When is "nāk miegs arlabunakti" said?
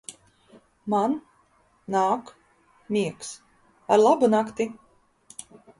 1.97-4.73